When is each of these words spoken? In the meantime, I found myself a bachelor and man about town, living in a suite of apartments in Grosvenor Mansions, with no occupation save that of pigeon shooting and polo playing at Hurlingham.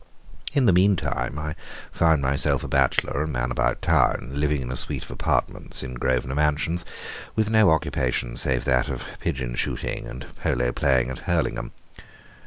In 0.53 0.65
the 0.65 0.73
meantime, 0.73 1.37
I 1.37 1.53
found 1.91 2.23
myself 2.23 2.63
a 2.63 2.67
bachelor 2.67 3.21
and 3.21 3.31
man 3.31 3.51
about 3.51 3.83
town, 3.83 4.31
living 4.33 4.63
in 4.63 4.71
a 4.71 4.75
suite 4.75 5.03
of 5.03 5.11
apartments 5.11 5.83
in 5.83 5.93
Grosvenor 5.93 6.33
Mansions, 6.33 6.83
with 7.35 7.51
no 7.51 7.69
occupation 7.69 8.35
save 8.35 8.65
that 8.65 8.89
of 8.89 9.03
pigeon 9.19 9.53
shooting 9.53 10.07
and 10.07 10.25
polo 10.41 10.71
playing 10.71 11.11
at 11.11 11.19
Hurlingham. 11.27 11.71